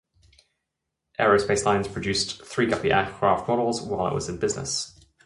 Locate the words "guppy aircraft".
2.65-3.47